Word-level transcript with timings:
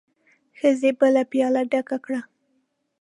ښځې 0.59 0.91
بله 0.99 1.21
پياله 1.31 1.61
ډکه 1.71 1.97
کړه. 2.05 2.21